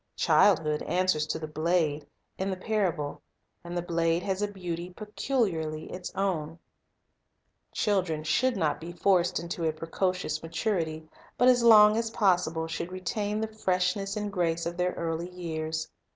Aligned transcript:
Childhood 0.15 0.81
answers 0.81 1.27
to 1.27 1.37
the 1.37 1.45
blade 1.45 2.07
in 2.39 2.49
the 2.49 2.57
parable, 2.57 3.21
and 3.63 3.77
the 3.77 3.83
blade 3.83 4.23
has 4.23 4.41
a 4.41 4.47
beauty 4.47 4.89
peculiarly 4.89 5.91
its 5.91 6.09
simplicity 6.09 6.17
own. 6.27 6.59
Children 7.73 8.23
should 8.23 8.57
not 8.57 8.81
be 8.81 8.93
forced 8.93 9.39
into 9.39 9.63
a 9.67 9.71
precocious 9.71 10.41
maturity, 10.41 11.07
but 11.37 11.49
as 11.49 11.61
long 11.61 11.97
as 11.97 12.09
possible 12.09 12.65
should 12.65 12.91
retain 12.91 13.41
the 13.41 13.47
fresh 13.47 13.95
ness 13.95 14.17
and 14.17 14.33
grace 14.33 14.65
of 14.65 14.75
their 14.75 14.93
early 14.93 15.29
years. 15.29 15.87